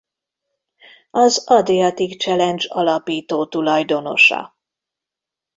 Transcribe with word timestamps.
Az 1.11 1.43
Adriatic 1.47 2.19
Challenge 2.23 2.63
alapító 2.67 3.45
tulajdonosa. 3.45 4.57